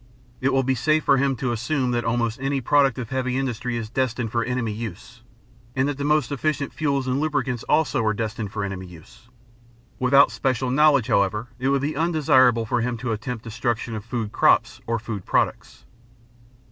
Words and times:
It 0.41 0.51
will 0.51 0.63
be 0.63 0.73
safe 0.73 1.03
for 1.03 1.17
him 1.17 1.35
to 1.35 1.51
assume 1.51 1.91
that 1.91 2.03
almost 2.03 2.41
any 2.41 2.59
product 2.59 2.97
of 2.97 3.11
heavy 3.11 3.37
industry 3.37 3.77
is 3.77 3.91
destined 3.91 4.31
for 4.31 4.43
enemy 4.43 4.71
use, 4.71 5.21
and 5.75 5.87
that 5.87 5.99
the 5.99 6.03
most 6.03 6.31
efficient 6.31 6.73
fuels 6.73 7.05
and 7.07 7.21
lubricants 7.21 7.61
also 7.65 8.03
are 8.03 8.11
destined 8.15 8.51
for 8.51 8.63
enemy 8.63 8.87
use. 8.87 9.29
Without 9.99 10.31
special 10.31 10.71
knowledge, 10.71 11.05
however, 11.05 11.49
it 11.59 11.69
would 11.69 11.83
be 11.83 11.95
undesirable 11.95 12.65
for 12.65 12.81
him 12.81 12.97
to 12.97 13.11
attempt 13.11 13.43
destruction 13.43 13.93
of 13.93 14.03
food 14.03 14.31
crops 14.31 14.81
or 14.87 14.97
food 14.97 15.23
products. 15.23 15.85